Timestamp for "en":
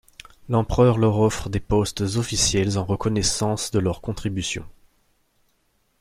2.79-2.83